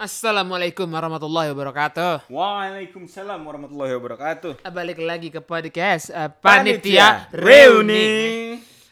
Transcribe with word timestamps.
Assalamualaikum 0.00 0.88
warahmatullahi 0.88 1.52
wabarakatuh. 1.52 2.32
Waalaikumsalam 2.32 3.36
warahmatullahi 3.36 3.92
wabarakatuh. 4.00 4.64
Balik 4.72 4.96
lagi 5.04 5.28
ke 5.28 5.44
podcast 5.44 6.08
uh, 6.08 6.32
Panitia 6.32 7.28
Panitia 7.28 7.36
Reuni. 7.36 8.08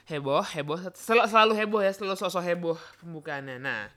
Heboh, 0.05 0.45
heboh. 0.45 0.77
Sel 0.93 1.25
selalu 1.25 1.57
heboh 1.57 1.81
ya, 1.81 1.97
selalu 1.97 2.13
sosok 2.13 2.45
heboh 2.45 2.77
pembukaannya. 3.01 3.57
Nah, 3.57 3.89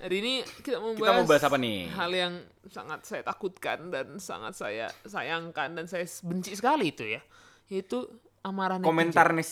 hari 0.00 0.24
ini 0.24 0.32
kita 0.64 0.80
mau 0.80 0.96
Kita 0.96 1.12
mau 1.20 1.28
bahas 1.28 1.44
apa 1.44 1.60
nih? 1.60 1.92
Hal 1.92 2.10
yang 2.16 2.32
sangat 2.72 3.04
saya 3.04 3.20
takutkan 3.20 3.92
dan 3.92 4.16
sangat 4.16 4.56
saya 4.56 4.88
sayangkan 5.04 5.76
dan 5.76 5.84
saya 5.84 6.08
benci 6.24 6.56
sekali 6.56 6.88
itu 6.88 7.04
ya. 7.04 7.20
Itu 7.68 8.08
amarah 8.40 8.80
netizen. 8.80 8.88
Komentar 8.88 9.28
nih 9.36 9.44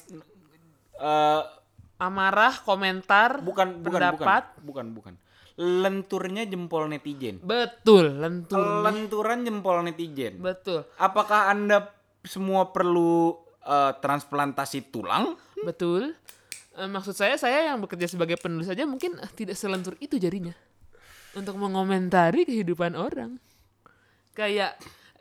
eh, 1.05 1.43
Amarah, 2.01 2.65
komentar, 2.65 3.45
bukan 3.45 3.85
bukan 3.85 4.01
pendapat. 4.01 4.57
bukan 4.65 4.65
bukan 4.65 4.87
bukan. 4.97 5.15
Lenturnya 5.55 6.43
jempol 6.51 6.91
netizen. 6.91 7.39
Betul, 7.39 8.19
lentur. 8.19 8.59
Lenturan 8.59 9.47
jempol 9.47 9.87
netizen. 9.87 10.43
Betul. 10.43 10.83
Apakah 10.99 11.55
Anda 11.55 11.95
semua 12.27 12.75
perlu 12.75 13.39
eh, 13.63 13.93
transplantasi 14.03 14.91
tulang? 14.91 15.39
Betul. 15.63 16.19
Eh, 16.75 16.91
maksud 16.91 17.15
saya, 17.15 17.39
saya 17.39 17.71
yang 17.71 17.79
bekerja 17.79 18.11
sebagai 18.11 18.35
penulis 18.35 18.67
saja 18.67 18.83
mungkin 18.83 19.15
eh, 19.23 19.31
tidak 19.31 19.55
selentur 19.55 19.95
itu 20.03 20.19
jadinya. 20.19 20.55
Untuk 21.39 21.55
mengomentari 21.55 22.43
kehidupan 22.43 22.99
orang. 22.99 23.39
Kayak 24.35 24.75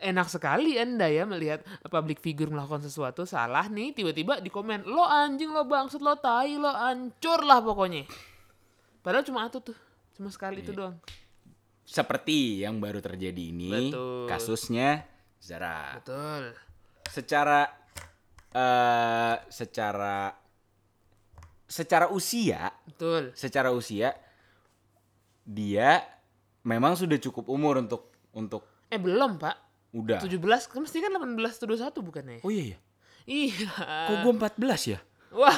enak 0.04 0.27
sekali 0.27 0.76
anda 0.76 1.08
ya 1.08 1.24
melihat 1.24 1.63
public 1.88 2.20
figure 2.20 2.52
melakukan 2.52 2.84
sesuatu 2.84 3.24
salah 3.24 3.72
nih 3.72 3.96
tiba-tiba 3.96 4.44
di 4.44 4.52
komen 4.52 4.84
lo 4.84 5.07
anjing 5.07 5.55
lo 5.55 5.63
bangsat 5.63 6.04
lo 6.04 6.20
tai 6.20 6.60
lo 6.60 6.68
hancur 6.68 7.40
lah 7.48 7.63
pokoknya 7.63 8.04
padahal 9.00 9.24
cuma 9.24 9.48
itu 9.48 9.63
tuh 9.63 9.77
cuma 10.14 10.30
sekali 10.30 10.62
itu 10.62 10.72
doang. 10.74 10.98
Seperti 11.84 12.64
yang 12.64 12.80
baru 12.80 13.04
terjadi 13.04 13.52
ini 13.52 13.92
Betul. 13.92 14.26
kasusnya 14.30 15.04
Zara. 15.44 16.00
betul. 16.00 16.56
Secara 17.12 17.68
eh 18.54 19.36
secara 19.50 20.32
secara 21.66 22.06
usia 22.14 22.70
betul. 22.86 23.34
secara 23.34 23.74
usia 23.74 24.14
dia 25.41 26.06
memang 26.62 26.94
sudah 26.94 27.18
cukup 27.18 27.50
umur 27.50 27.82
untuk 27.82 28.14
untuk 28.32 28.64
eh 28.88 29.02
belum 29.02 29.41
pak. 29.41 29.58
Udah. 29.94 30.22
17 30.22 30.40
kan 30.70 30.80
mesti 30.82 30.98
kan 31.02 31.12
18 31.18 31.60
tuh 31.60 31.68
21 31.76 32.08
bukannya? 32.08 32.40
Oh 32.46 32.54
iya 32.54 32.78
ya 32.78 32.80
iya. 33.28 33.70
Kok 34.10 34.16
gue 34.24 34.34
14 34.38 34.94
ya? 34.94 35.00
Wah. 35.34 35.58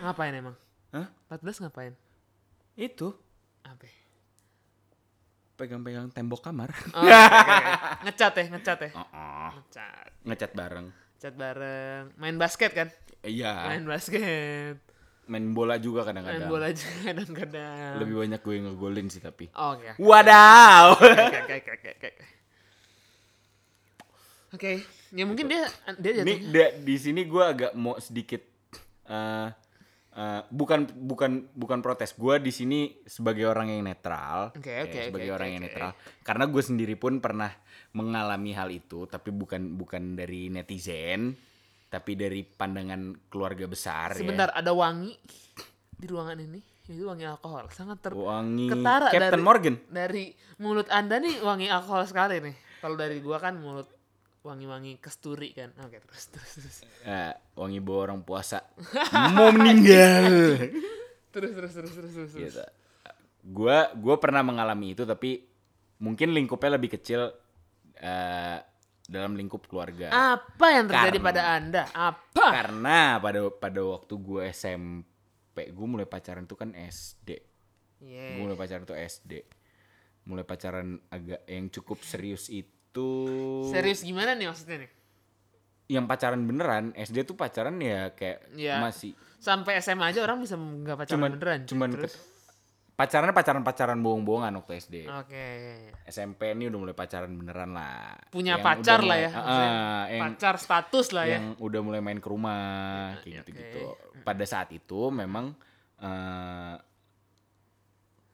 ngapain 0.00 0.32
emang? 0.32 0.56
Hah? 0.88 1.06
14 1.28 1.60
ngapain? 1.60 1.94
itu 2.74 3.08
Apa? 3.62 3.88
pegang-pegang 5.56 6.10
tembok 6.10 6.42
kamar 6.42 6.68
Oh, 6.92 7.00
oke. 7.00 7.56
ngecat 8.04 8.32
ya, 8.34 8.44
ngecat 8.50 8.78
ya. 8.78 8.90
Oh, 8.94 9.48
Ngecat. 9.54 10.08
ngecat 10.22 10.52
bareng 10.52 10.86
Ngecat 11.16 11.34
bareng. 11.34 12.04
Main 12.14 12.36
basket 12.36 12.70
kan? 12.70 12.88
iya 13.22 13.64
Main 13.66 13.84
basket. 13.84 14.76
main 15.26 15.46
bola 15.50 15.74
juga 15.76 16.04
Main 16.04 16.12
kadang-kadang 16.12 16.46
bola 16.46 16.68
juga 16.70 16.98
kadang-kadang. 17.08 17.94
lebih 17.98 18.14
banyak 18.16 18.38
gue 18.38 18.54
ngegolin 18.62 19.08
sih 19.08 19.18
tapi 19.18 19.48
Oh, 19.50 19.74
Oke. 19.74 19.90
Oke, 19.90 19.98
wadaw 19.98 20.84
oke, 20.92 21.10
oke, 21.42 21.70
oke, 21.72 21.90
oke, 21.96 22.10
oke. 24.52 24.72
Ya 25.10 25.24
mungkin 25.24 25.46
dia 25.46 25.64
dia 25.96 26.12
ini 26.14 26.36
jatuhnya. 26.36 26.52
da- 26.52 26.74
di 26.78 26.96
sini 26.96 27.24
gue 27.24 27.42
agak 27.42 27.72
mau 27.74 27.96
sedikit 27.98 28.44
eh 29.04 29.48
eh, 30.16 30.42
bukan 30.48 30.88
bukan 30.96 31.30
bukan 31.52 31.78
protes 31.78 32.12
gue 32.12 32.40
di 32.40 32.48
sini 32.48 32.80
sebagai 33.04 33.44
orang 33.44 33.68
yang 33.68 33.84
netral 33.84 34.50
Oke, 34.50 34.72
ya, 34.72 34.82
oke, 34.82 35.00
sebagai 35.06 35.30
oke, 35.30 35.36
orang 35.36 35.46
oke, 35.46 35.54
yang 35.54 35.62
oke. 35.62 35.68
netral 35.70 35.90
karena 36.20 36.44
gue 36.48 36.62
sendiri 36.64 36.94
pun 36.96 37.20
pernah 37.20 37.52
mengalami 37.92 38.52
hal 38.52 38.68
itu 38.68 39.04
tapi 39.04 39.28
bukan 39.30 39.76
bukan 39.76 40.16
dari 40.16 40.48
netizen 40.48 41.36
tapi 41.86 42.12
dari 42.12 42.42
pandangan 42.42 43.30
keluarga 43.30 43.64
besar 43.64 44.12
Sebentar, 44.12 44.50
ada 44.50 44.74
wangi 44.74 45.14
di 45.96 46.04
ruangan 46.04 46.36
ini. 46.36 46.60
Itu 46.86 47.08
wangi 47.08 47.24
alkohol. 47.24 47.66
Sangat 47.72 47.98
ter 47.98 48.12
ya 48.12 48.20
wangi 48.20 48.66
ketara 48.68 49.08
Captain 49.08 49.32
dari- 49.32 49.42
Morgan 49.42 49.74
dari 49.88 50.24
mulut 50.58 50.86
anda 50.86 51.16
nih 51.16 51.40
wangi 51.40 51.66
alkohol 51.66 52.04
sekali 52.04 52.38
nih 52.38 52.54
kalau 52.78 52.94
dari 52.94 53.18
gua 53.18 53.38
kan 53.38 53.56
mulut 53.56 53.90
wangi-wangi 54.46 55.02
kesturi 55.02 55.50
kan 55.50 55.74
oke 55.76 55.98
terus 55.98 56.24
terus 56.30 56.52
terus 56.54 56.76
Eh, 57.02 57.32
wangi 57.54 57.82
bawa 57.82 57.98
orang 58.10 58.20
puasa 58.22 58.62
mau 59.34 59.50
meninggal 59.50 60.56
terus 61.34 61.50
terus 61.52 61.72
terus 61.74 61.92
terus 61.92 62.12
terus, 62.14 62.32
gitu. 62.32 62.62
Gua 63.46 63.90
gua 63.94 64.16
pernah 64.16 64.42
mengalami 64.42 64.94
itu 64.94 65.02
tapi 65.02 65.42
mungkin 65.98 66.32
lingkupnya 66.32 66.78
lebih 66.78 66.94
kecil 66.94 67.30
eh, 67.96 68.58
dalam 69.06 69.38
lingkup 69.38 69.66
keluarga. 69.66 70.10
apa 70.10 70.66
yang 70.74 70.90
terjadi 70.90 71.18
Karena- 71.18 71.28
pada 71.30 71.42
anda 71.54 71.82
apa 71.94 72.46
Karena 72.50 72.98
pada 73.22 73.40
pada 73.54 73.80
waktu 73.86 74.14
gue 74.18 74.42
SMP, 74.50 75.70
gue 75.70 75.86
mulai 75.86 76.04
pacaran 76.04 76.42
tuh 76.42 76.58
kan 76.58 76.74
SD. 76.74 77.38
Gue 77.96 78.10
yeah. 78.10 78.34
mulai 78.36 78.58
pacaran 78.58 78.82
tuh 78.82 78.98
SD. 78.98 79.46
Mulai 80.26 80.42
pacaran 80.42 80.98
agak 81.06 81.46
yang 81.46 81.70
cukup 81.70 82.02
serius 82.02 82.50
itu 82.50 82.75
serius 83.66 84.00
gimana 84.00 84.32
nih 84.32 84.46
maksudnya 84.46 84.84
nih 84.84 84.90
yang 85.86 86.04
pacaran 86.04 86.40
beneran 86.40 86.90
SD 86.92 87.22
tuh 87.22 87.34
pacaran 87.34 87.76
ya 87.76 88.10
kayak 88.10 88.50
Iya. 88.52 88.80
masih 88.80 89.14
sampai 89.38 89.78
SMA 89.78 90.10
aja 90.10 90.20
orang 90.20 90.40
bisa 90.40 90.54
nggak 90.54 90.96
pacaran 90.96 91.12
cuman 91.14 91.30
beneran 91.32 91.60
cuman 91.64 91.88
terus 91.92 92.12
ket- 92.12 92.34
pacarannya 92.96 93.30
pacaran-pacaran 93.30 94.00
bohong-bohongan 94.00 94.56
waktu 94.56 94.72
SD. 94.78 94.94
oke 95.04 95.44
SMP 96.08 96.50
ini 96.50 96.64
udah 96.66 96.80
mulai 96.80 96.96
pacaran 96.96 97.28
beneran 97.30 97.70
lah. 97.70 98.16
Punya 98.26 98.56
Yang 98.56 98.64
pacar 98.64 99.00
lah 99.04 99.18
ya, 99.18 99.30
ah, 99.30 100.02
yang, 100.08 100.22
pacar 100.24 100.54
status 100.56 101.12
lah 101.12 101.24
ya 101.24 101.36
yang 101.36 101.60
udah 101.60 101.80
mulai 101.84 102.00
main 102.00 102.16
ke 102.16 102.24
rumah 102.24 102.56
Iya, 103.20 103.20
kayak 103.20 103.36
gitu-gitu. 103.44 103.78
oke. 103.84 104.24
Pada 104.24 104.44
saat 104.48 104.72
itu 104.72 105.12
memang 105.12 105.52
eh, 105.98 106.74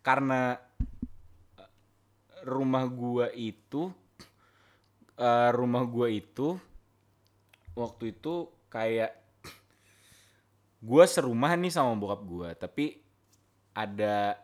karena 0.01 0.59
rumah 2.45 2.85
gua 2.87 3.31
itu 3.33 3.91
eh, 5.23 5.51
rumah 5.53 5.85
gua 5.85 6.09
itu 6.09 6.59
waktu 7.73 8.13
itu 8.13 8.35
kayak 8.67 9.15
gua 10.83 11.05
serumah 11.07 11.55
nih 11.55 11.71
sama 11.71 11.95
bokap 11.95 12.21
gua, 12.23 12.49
tapi 12.53 12.99
ada 13.73 14.35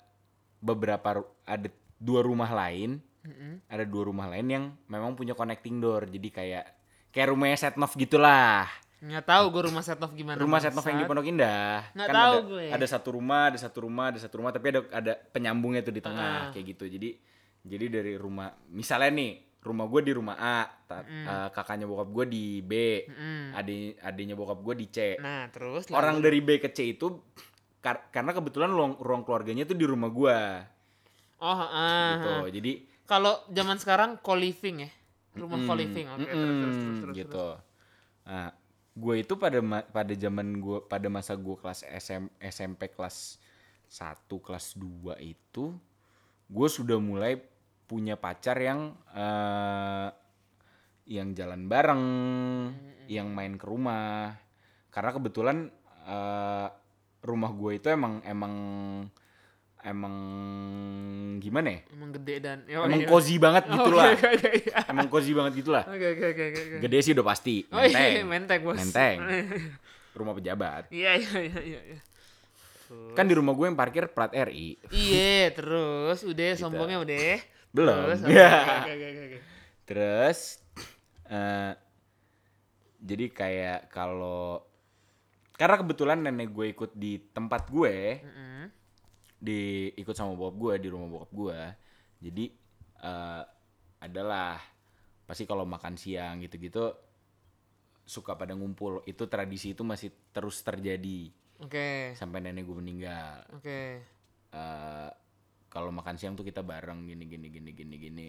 beberapa 0.58 1.22
ada 1.44 1.68
dua 1.96 2.20
rumah 2.20 2.48
lain 2.48 2.98
Mm-mm. 3.20 3.60
ada 3.66 3.84
dua 3.84 4.08
rumah 4.08 4.26
lain 4.26 4.46
yang 4.48 4.64
memang 4.86 5.12
punya 5.12 5.34
connecting 5.34 5.78
door 5.78 6.06
jadi 6.06 6.28
kayak 6.32 6.64
kayak 7.10 7.28
rumahnya 7.28 7.58
Setnov 7.58 7.92
gitulah 7.92 8.66
nggak 8.98 9.22
tahu 9.22 9.44
gue 9.52 9.62
rumah 9.70 9.78
setnov 9.78 10.10
gimana 10.10 10.34
rumah 10.34 10.58
Setnov 10.58 10.82
yang 10.82 10.98
di. 10.98 11.06
Pondok 11.06 11.26
Indah 11.28 11.86
Nggak 11.94 12.08
kan 12.08 12.14
tahu 12.18 12.34
ada, 12.34 12.46
gue. 12.50 12.64
ada 12.74 12.86
satu 12.88 13.08
rumah 13.14 13.42
ada 13.46 13.58
satu 13.60 13.78
rumah 13.86 14.04
ada 14.10 14.18
satu 14.18 14.34
rumah 14.34 14.50
tapi 14.50 14.66
ada 14.74 14.80
ada 14.90 15.12
penyambungnya 15.30 15.82
tuh 15.82 15.94
di 15.94 16.02
tengah 16.02 16.26
Ah. 16.26 16.50
kayak 16.50 16.66
gitu 16.74 16.84
jadi 16.90 17.14
jadi 17.62 17.84
dari 17.92 18.14
rumah 18.18 18.50
misalnya 18.66 19.14
nih 19.14 19.32
rumah 19.58 19.86
gue 19.86 20.00
di 20.00 20.12
rumah 20.12 20.36
A 20.36 20.58
ta- 20.86 21.02
eh, 21.02 21.48
kakaknya 21.50 21.84
bokap 21.84 22.08
gue 22.08 22.24
di 22.26 22.44
B 22.60 22.72
Mm-mm. 23.04 23.52
adik 23.52 23.98
adiknya 24.00 24.34
bokap 24.34 24.58
gue 24.60 24.74
di 24.76 24.86
C. 24.86 24.98
Nah 25.18 25.50
terus 25.50 25.90
orang 25.90 26.18
lalu- 26.18 26.24
dari 26.24 26.38
B 26.40 26.50
ke 26.56 26.68
C 26.68 26.94
itu 26.94 27.20
kar- 27.78 28.08
karena 28.08 28.30
kebetulan 28.30 28.70
ruang 28.70 28.94
ruang 28.96 29.22
keluarganya 29.22 29.62
tuh 29.62 29.74
di 29.74 29.84
rumah 29.84 30.08
gue 30.08 30.38
oh 31.38 31.54
ah, 31.54 32.08
gitu 32.12 32.30
ah. 32.30 32.48
jadi 32.48 32.72
kalau 33.04 33.40
zaman 33.48 33.76
sekarang 33.76 34.10
co-living 34.18 34.84
ya? 34.84 34.90
Rumah 35.32 35.58
Mm, 35.58 35.66
co-living 35.66 36.06
oke 36.08 36.18
terus, 36.20 36.34
terus 36.34 36.56
terus 36.58 36.76
terus 36.76 36.98
terus. 36.98 37.16
Gitu. 37.16 37.46
Nah, 38.26 38.48
gue 38.92 39.14
itu 39.16 39.34
pada 39.34 39.58
ma- 39.60 39.86
pada 39.86 40.12
zaman 40.12 40.46
gue 40.54 40.78
pada 40.82 41.06
masa 41.06 41.32
gue 41.32 41.56
kelas 41.56 41.86
SM, 41.86 42.26
SMP 42.42 42.90
kelas 42.90 43.38
1 43.86 44.12
kelas 44.36 44.74
2 44.74 45.16
itu 45.20 45.72
gue 46.46 46.68
sudah 46.68 46.98
mulai 46.98 47.40
punya 47.88 48.14
pacar 48.14 48.60
yang 48.60 48.92
eh 49.10 50.08
yang 51.08 51.32
jalan 51.32 51.64
bareng, 51.66 52.04
yang 53.08 53.32
main 53.32 53.56
ke 53.56 53.64
rumah. 53.64 54.36
Karena 54.92 55.10
kebetulan 55.10 55.72
eh 56.04 56.68
rumah 57.18 57.50
gue 57.50 57.72
itu 57.74 57.88
emang 57.88 58.20
emang 58.22 58.54
emang 59.78 60.14
gimana 61.38 61.68
ya? 61.70 61.80
emang 61.94 62.10
gede 62.12 62.34
dan 62.42 62.58
ya, 62.66 62.82
Emang 62.82 62.98
iya. 62.98 63.08
cozy 63.08 63.38
banget 63.38 63.62
Oh, 63.66 63.74
gitu 63.78 63.90
oke, 63.90 63.96
lah. 63.96 64.06
oke, 64.10 64.26
oke, 64.28 64.50
iya. 64.58 64.78
Emang 64.90 65.06
cozy 65.06 65.32
banget 65.32 65.52
gitu 65.56 65.70
lah. 65.70 65.84
Oke 65.86 66.06
oke 66.14 66.24
oke 66.28 66.44
oke. 66.44 66.60
oke. 66.60 66.76
Gede 66.82 66.98
sih 67.00 67.12
udah 67.14 67.26
pasti. 67.26 67.56
Oh 67.70 67.78
iya, 67.78 67.94
Menteng. 67.94 68.26
menteng 68.26 68.60
bos. 68.62 68.76
Menteng. 68.76 69.16
Rumah 70.18 70.34
pejabat. 70.34 70.82
Iya 70.90 71.12
iya 71.14 71.38
iya 71.40 71.80
iya. 71.94 71.98
Iya. 72.90 73.14
Kan 73.14 73.28
di 73.28 73.34
rumah 73.36 73.52
gue 73.52 73.66
yang 73.68 73.78
parkir 73.78 74.08
plat 74.10 74.32
RI. 74.32 74.80
Iya 74.90 75.52
terus 75.52 76.24
udah 76.24 76.48
sombongnya 76.56 76.98
udah. 77.04 77.36
Gitu. 77.38 77.74
Belum. 77.76 77.96
Terus, 78.08 78.20
Ya. 78.28 78.54
oke, 78.84 78.92
oke, 78.92 79.08
oke. 79.28 79.38
Terus 79.84 80.38
eh 81.28 81.72
jadi 82.98 83.24
kayak 83.30 83.80
kalau 83.92 84.64
karena 85.54 85.76
kebetulan 85.78 86.18
nenek 86.22 86.50
gue 86.50 86.66
ikut 86.70 86.94
di 86.94 87.18
tempat 87.30 87.66
gue, 87.70 88.22
Mm-mm. 88.22 88.64
di 89.38 89.90
ikut 89.94 90.14
sama 90.14 90.34
bokap 90.34 90.56
gue 90.58 90.74
di 90.82 90.88
rumah 90.90 91.06
bokap 91.10 91.30
gue 91.34 91.58
jadi 92.18 92.44
eh, 93.02 93.42
adalah 94.02 94.58
pasti 95.26 95.46
kalau 95.46 95.62
makan 95.66 95.94
siang 95.94 96.42
gitu-gitu 96.42 96.90
suka 98.02 98.34
pada 98.34 98.56
ngumpul 98.56 99.04
itu 99.04 99.28
tradisi 99.28 99.76
itu 99.76 99.84
masih 99.84 100.10
terus 100.32 100.64
terjadi 100.64 101.28
Oke. 101.58 102.14
sampai 102.14 102.38
nenek 102.40 102.62
gue 102.62 102.76
meninggal 102.76 103.42
Oke. 103.52 104.02
Eh, 104.48 105.10
kalau 105.68 105.90
makan 105.90 106.14
siang 106.14 106.32
tuh 106.32 106.42
kita 106.42 106.60
bareng 106.60 107.04
gini 107.04 107.24
gini 107.24 107.48
gini 107.48 107.70
gini 107.72 107.96
gini 107.96 108.28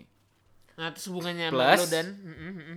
Nah, 0.72 0.90
terus 0.90 1.08
hubungannya 1.08 1.48
sama 1.48 1.60
Plus- 1.70 1.76
lo 1.78 1.86
dan 1.90 2.08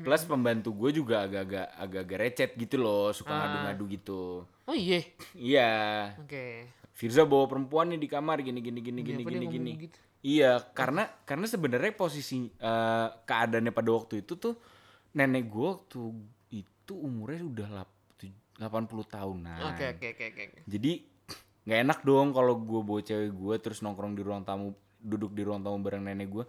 plus 0.00 0.22
pembantu 0.24 0.74
gue 0.76 0.90
juga 0.92 1.22
agak-agak 1.22 1.66
agak-agak 1.76 2.18
recet 2.18 2.50
gitu 2.56 2.76
loh 2.76 3.10
suka 3.10 3.30
Ah. 3.30 3.38
ngadu-ngadu 3.40 3.84
gitu 3.88 4.22
Oh 4.64 4.74
iya. 4.74 5.06
iya 5.32 5.72
Oke. 6.16 6.66
Firza 6.92 7.22
bawa 7.22 7.46
perempuan 7.46 7.88
nih 7.88 7.98
di 7.98 8.06
kamar 8.06 8.38
gini 8.40 8.58
gini 8.58 8.78
gini 8.78 9.00
Iya, 9.00 9.06
gini 9.08 9.22
gini 9.24 9.46
gini 9.48 9.70
gitu? 9.80 9.98
iya 10.20 10.58
karena 10.68 11.06
karena 11.22 11.46
sebenarnya 11.46 11.94
posisi 11.94 12.50
eh, 12.50 13.08
keadaannya 13.20 13.70
pada 13.70 13.90
waktu 13.92 14.20
itu 14.20 14.34
tuh 14.34 14.54
nenek 15.12 15.46
gue 15.46 15.66
waktu 15.68 16.00
itu 16.52 16.92
umurnya 16.92 17.42
udah 17.44 17.68
80 18.62 18.86
tahunan 19.08 19.60
Oke 19.68 19.84
oke 19.90 20.06
oke 20.08 20.24
oke. 20.28 20.42
oke. 20.44 20.60
jadi 20.64 20.92
nggak 21.62 21.78
enak 21.80 21.98
dong 22.02 22.28
kalau 22.30 22.54
gue 22.56 22.80
bawa 22.80 23.00
cewek 23.00 23.30
gue 23.30 23.54
terus 23.58 23.80
nongkrong 23.80 24.12
di 24.12 24.22
ruang 24.22 24.42
tamu 24.42 24.70
duduk 24.98 25.30
di 25.30 25.42
ruang 25.42 25.60
tamu 25.60 25.78
bareng 25.78 26.02
nenek 26.02 26.28
gue 26.28 26.44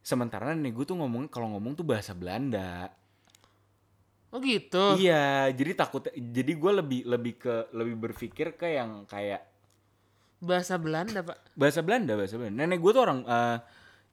sementara 0.00 0.50
nenek 0.50 0.72
gue 0.72 0.84
tuh 0.84 0.94
ngomong 0.94 1.26
kalau 1.26 1.50
ngomong 1.52 1.74
tuh 1.74 1.82
bahasa 1.82 2.12
Belanda 2.12 2.90
Oh 4.28 4.38
gitu. 4.38 4.92
iya 4.94 5.48
jadi 5.48 5.72
takut 5.74 6.04
jadi 6.10 6.52
gue 6.52 6.72
lebih 6.74 7.00
lebih 7.06 7.34
ke 7.38 7.54
lebih 7.72 7.96
berpikir 7.98 8.52
ke 8.52 8.68
yang 8.70 9.02
kayak 9.04 9.40
Bahasa 10.38 10.78
Belanda, 10.78 11.18
Pak. 11.18 11.50
bahasa 11.56 11.80
Belanda 11.80 12.14
bahasa 12.14 12.36
Belanda 12.36 12.60
nenek 12.60 12.78
gue 12.78 12.92
tuh 12.92 13.02
orang 13.02 13.24
eh 13.24 13.58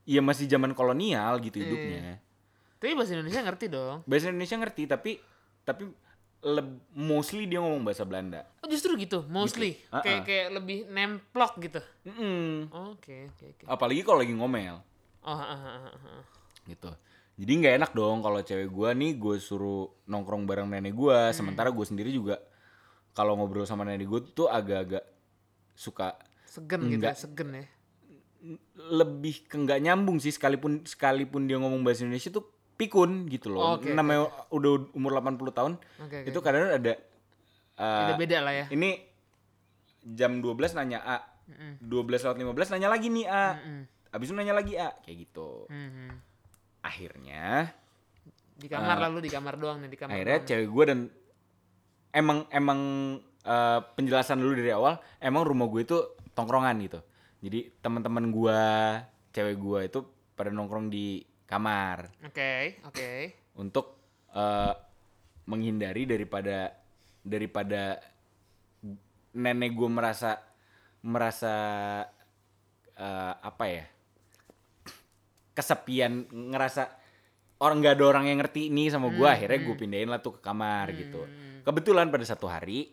ya 0.07 0.21
masih 0.21 0.45
zaman 0.45 0.71
kolonial 0.71 1.37
gitu 1.39 1.57
Iya. 1.57 1.65
hidupnya 1.65 2.01
Tapi 2.75 2.91
bahasa 2.93 3.11
Indonesia 3.13 3.41
ngerti 3.41 3.65
dong. 3.67 3.97
bahasa 4.05 4.25
Indonesia 4.29 4.55
ngerti 4.55 4.83
tapi 4.85 5.11
tapi 5.61 5.83
leb- 6.45 6.85
mostly 6.91 7.43
dia 7.43 7.57
ngomong 7.57 7.81
bahasa 7.81 8.05
Belanda 8.05 8.45
Oh 8.61 8.67
justru 8.67 8.93
gitu, 8.95 9.25
mostly. 9.25 9.81
Ah, 9.89 9.99
Kayak 9.99 10.19
ah. 10.19 10.23
kayak 10.23 10.47
lebih 10.51 10.77
nemplok 10.87 11.53
gitu. 11.59 11.81
Oke 12.71 13.27
oke 13.27 13.45
oke. 13.51 13.63
apalagi 13.65 14.01
kalau 14.01 14.19
lagi 14.19 14.31
ngomel 14.31 14.77
Oh, 15.21 15.33
ah, 15.33 15.41
ah, 15.43 15.89
ah, 15.89 15.97
ah. 16.13 16.21
gitu 16.63 16.89
jadi 17.35 17.51
nggak 17.51 17.73
enak 17.75 17.91
dong 17.91 18.21
kalau 18.21 18.39
cewek 18.39 18.69
gue 18.69 18.89
nih 18.95 19.11
gue 19.15 19.35
suruh 19.37 19.89
nongkrong 20.05 20.45
bareng 20.45 20.65
nenek 20.65 20.93
gue 20.93 21.11
Hmm. 21.11 21.33
sementara 21.33 21.67
gue 21.67 21.81
sendiri 21.81 22.09
juga 22.09 22.37
kalau 23.11 23.35
ngobrol 23.35 23.65
sama 23.65 23.83
nenek 23.83 24.05
gue 24.05 24.21
tuh 24.31 24.47
agak-agak 24.47 25.01
suka 25.73 26.13
Segen 26.45 26.85
gitu, 26.85 27.03
ya, 27.03 27.11
Enggak. 27.11 27.15
segen 27.17 27.49
ya. 27.51 27.65
lebih 28.77 29.43
ke 29.43 29.57
nggak 29.57 29.81
nyambung 29.81 30.17
sih 30.17 30.29
sekalipun 30.29 30.85
sekalipun 30.85 31.43
dia 31.43 31.57
ngomong 31.57 31.81
bahasa 31.81 32.05
Indonesia 32.05 32.29
tuh 32.29 32.45
pikun 32.75 33.25
gitu 33.25 33.49
loh 33.49 33.79
Oke, 33.79 33.89
namanya 33.89 34.27
udah 34.49 34.71
umur 34.91 35.15
80 35.15 35.39
tahun 35.51 35.73
oke. 35.97 36.17
itu 36.23 36.39
kadang 36.39 36.69
ada 36.69 36.93
uh, 37.75 37.99
Beda-beda 38.05 38.37
lah 38.41 38.53
ya. 38.53 38.65
ini 38.69 38.99
jam 40.05 40.37
12 40.37 40.75
nanya 40.75 40.99
A 41.01 41.17
Mm-mm. 41.45 41.79
12 41.79 42.25
lewat 42.25 42.37
15 42.37 42.73
nanya 42.73 42.89
lagi 42.89 43.07
nih 43.07 43.25
A 43.25 43.45
Mm-mm. 43.55 43.79
abis 44.11 44.27
itu 44.27 44.35
nanya 44.35 44.53
lagi 44.53 44.73
A 44.75 44.91
kayak 44.99 45.17
gitu 45.23 45.67
Mhm. 45.67 46.09
akhirnya 46.81 47.73
Di 48.53 48.67
kamar 48.67 48.97
lalu 49.01 49.19
di 49.21 49.29
kamar 49.29 49.55
doang 49.55 49.79
nih 49.79 49.89
di 49.89 49.97
kamar. 49.97 50.15
Akhirnya 50.15 50.37
doang. 50.37 50.47
cewek 50.47 50.67
gue 50.69 50.83
dan 50.85 50.99
emang 52.11 52.47
emang 52.49 52.79
eh, 53.41 53.79
penjelasan 53.93 54.37
dulu 54.37 54.53
dari 54.53 54.71
awal 54.71 54.95
emang 55.17 55.43
rumah 55.43 55.67
gue 55.67 55.81
itu 55.81 55.97
tongkrongan 56.31 56.75
gitu 56.81 56.99
jadi 57.39 57.71
teman-teman 57.77 58.29
gue 58.29 58.59
cewek 59.31 59.55
gue 59.55 59.79
itu 59.85 59.99
pada 60.31 60.49
nongkrong 60.49 60.87
di 60.87 61.19
kamar. 61.45 62.09
Oke 62.25 62.81
oke. 62.85 63.09
untuk 63.55 63.95
eh, 64.33 64.73
menghindari 65.45 66.03
daripada 66.09 66.73
daripada 67.21 68.01
nenek 69.35 69.71
gue 69.73 69.89
merasa 69.89 70.41
merasa 71.05 71.55
eh, 72.97 73.33
apa 73.39 73.65
ya? 73.69 73.85
Kesepian 75.55 76.27
ngerasa 76.51 76.83
orang 77.63 77.79
nggak 77.79 77.95
ada 77.95 78.05
orang 78.11 78.25
yang 78.27 78.37
ngerti 78.43 78.67
ini 78.67 78.91
sama 78.91 79.07
gue 79.07 79.23
akhirnya 79.23 79.59
gue 79.63 79.75
pindahin 79.79 80.11
lah 80.11 80.19
tuh 80.19 80.35
ke 80.37 80.41
kamar 80.43 80.91
gitu. 80.91 81.23
Kebetulan 81.63 82.11
pada 82.11 82.25
satu 82.27 82.51
hari 82.51 82.91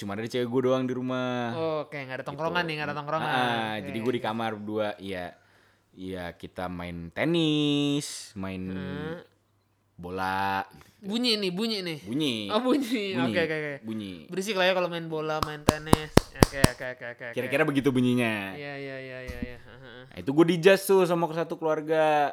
cuma 0.00 0.16
ada 0.16 0.24
cewek 0.24 0.48
gue 0.48 0.60
doang 0.64 0.88
di 0.88 0.96
rumah. 0.96 1.52
Oh, 1.52 1.78
Oke 1.84 2.00
nggak 2.00 2.24
ada 2.24 2.26
tongkrongan 2.26 2.64
nih 2.64 2.74
nggak 2.80 2.88
ada 2.88 2.96
tongkrongan. 2.96 3.28
Ah, 3.28 3.72
Oke. 3.76 3.92
jadi 3.92 3.98
gue 4.00 4.12
di 4.16 4.22
kamar 4.24 4.50
berdua 4.56 4.88
ya 4.96 5.36
ya 6.00 6.32
kita 6.32 6.72
main 6.72 7.12
tenis 7.12 8.32
main 8.32 8.62
Hmm. 8.64 9.20
bola 9.94 10.64
gitu. 10.64 11.12
Bunyi 11.12 11.36
nih 11.36 11.52
bunyi 11.52 11.78
nih. 11.80 11.98
bunyi 12.04 12.48
Oh 12.48 12.60
bunyi. 12.60 13.12
bunyi 13.12 13.20
Oke 13.20 13.40
oke 13.44 13.56
oke. 13.56 13.74
bunyi 13.84 14.12
Berisik 14.28 14.56
lah 14.56 14.64
ya 14.64 14.72
kalau 14.72 14.88
main 14.88 15.04
bola, 15.04 15.44
main 15.44 15.60
tenis. 15.60 16.08
Oke 16.40 16.56
oke 16.56 16.84
oke 16.96 17.04
oke. 17.06 17.24
oke. 17.28 17.36
kira-kira 17.36 17.68
begitu 17.68 17.92
bunyinya 17.92 18.56
Iya 18.56 18.74
iya 18.76 18.96
iya 18.96 19.18
iya 19.20 19.38
iya. 19.44 19.58
Heeh. 19.60 20.02
nah, 20.08 20.16
itu 20.16 20.30
gue 20.32 20.46
dijas 20.48 20.80
tuh 20.82 21.04
sama 21.04 21.28
satu 21.30 21.60
keluarga 21.60 22.32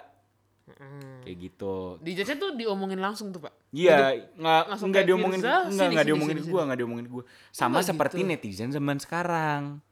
Heeh. 0.64 1.28
kayak 1.28 1.38
gitu 1.44 2.00
Di 2.00 2.16
jasnya 2.16 2.40
tuh 2.40 2.56
diomongin 2.56 3.00
langsung 3.00 3.36
tuh 3.36 3.44
pak. 3.44 3.52
Iya, 3.76 4.16
nggak 4.32 4.64
nggak 4.80 5.04
diomongin, 5.04 5.40
nggak 5.44 5.88
nggak 5.92 6.08
diomongin 6.08 6.40
gue, 6.40 6.62
nggak 6.72 6.80
diomongin 6.80 7.08
gue. 7.10 7.24
Sama 7.52 7.84
nggak 7.84 7.88
seperti 7.92 8.24
gitu. 8.24 8.30
netizen 8.32 8.72
zaman 8.72 8.96
sekarang. 8.96 9.84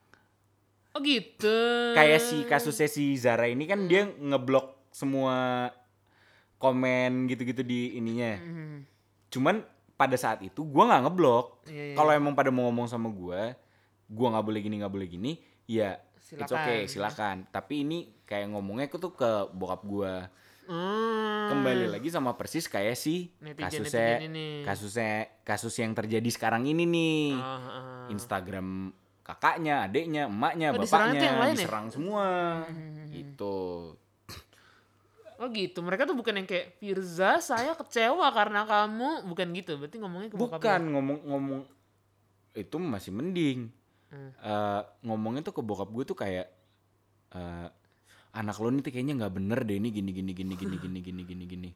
Oh 0.96 1.04
gitu. 1.04 1.58
Kayak 1.92 2.24
si 2.24 2.38
kasusnya 2.48 2.88
si 2.88 3.20
Zara 3.20 3.46
ini 3.46 3.68
kan 3.68 3.84
dia 3.86 4.08
ngeblok 4.08 4.88
semua 4.90 5.68
komen 6.56 7.28
gitu-gitu 7.28 7.62
di 7.62 8.00
ininya. 8.00 8.40
Mhm. 8.40 8.78
Cuman 9.28 9.60
pada 9.96 10.16
saat 10.16 10.40
itu 10.40 10.64
gue 10.64 10.84
nggak 10.84 11.04
ngeblok. 11.04 11.68
Iya, 11.68 11.84
iya. 11.92 11.96
Kalau 11.96 12.12
emang 12.12 12.32
pada 12.32 12.48
mau 12.48 12.68
ngomong 12.68 12.88
sama 12.88 13.12
gue, 13.12 13.42
gue 14.08 14.28
nggak 14.28 14.46
boleh 14.46 14.60
gini 14.60 14.76
nggak 14.80 14.94
boleh 14.94 15.08
gini, 15.08 15.32
ya 15.68 16.00
it's 16.16 16.32
Silakan. 16.32 16.56
okay 16.56 16.80
silakan. 16.88 17.36
Tapi 17.52 17.84
ini 17.84 17.98
kayak 18.24 18.56
ngomongnya 18.56 18.88
tuh 18.90 19.12
ke 19.12 19.32
bokap 19.52 19.84
gue. 19.84 20.14
Hmm. 20.66 21.46
Kembali 21.46 21.94
lagi 21.94 22.10
sama 22.10 22.34
persis 22.34 22.66
kayak 22.66 22.98
si 22.98 23.30
Netizen- 23.38 23.86
kasusnya 23.86 24.08
netizen 24.18 24.30
ini. 24.34 24.48
kasusnya 24.66 25.12
kasus 25.46 25.76
yang 25.78 25.94
terjadi 25.94 26.30
sekarang 26.32 26.66
ini 26.66 26.84
nih. 26.88 27.24
Ah, 27.38 27.60
ah. 27.62 28.06
Instagram 28.10 28.90
kakaknya, 29.26 29.90
adeknya, 29.90 30.30
emaknya, 30.30 30.70
Oh, 30.70 30.78
diserang 30.78 31.18
bapaknya 31.18 31.26
yang 31.26 31.40
lain 31.42 31.56
ya? 31.58 31.60
diserang 31.66 31.88
semua. 31.90 32.28
Gitu. 33.10 33.58
Oh 35.36 35.48
gitu. 35.52 35.80
Mereka 35.84 36.08
tuh 36.08 36.16
bukan 36.16 36.40
yang 36.40 36.48
kayak 36.48 36.80
Firza, 36.80 37.42
saya 37.44 37.76
kecewa 37.76 38.30
karena 38.32 38.64
kamu, 38.64 39.26
bukan 39.28 39.48
gitu. 39.52 39.76
Berarti 39.76 39.98
ngomongnya 40.00 40.30
ke 40.32 40.38
bokapnya. 40.38 40.62
Bukan 40.62 40.82
ngomong-ngomong 40.96 41.62
itu 42.56 42.76
masih 42.80 43.12
mending. 43.12 43.60
Hmm. 44.14 44.32
Eh, 44.40 44.82
ngomongnya 45.04 45.44
tuh 45.44 45.60
ke 45.60 45.62
bokap 45.66 45.90
gue 45.92 46.06
tuh 46.08 46.16
kayak 46.16 46.48
eh, 47.36 47.68
anak 48.32 48.56
lo 48.64 48.72
nih 48.72 48.80
tuh 48.86 48.92
kayaknya 48.96 49.16
nggak 49.20 49.34
bener 49.36 49.60
deh 49.68 49.76
ini 49.76 49.90
gini 49.92 50.12
gini 50.14 50.32
gini 50.32 50.54
gini 50.56 50.76
gini 50.80 51.00
gini 51.04 51.22
gini 51.26 51.44
gini. 51.50 51.70